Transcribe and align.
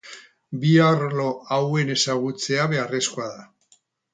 Bi 0.63 0.71
arlo 0.85 1.27
hauen 1.57 1.93
ezagutzea 1.97 2.67
beharrezkoa 2.75 3.29
da. 3.37 3.49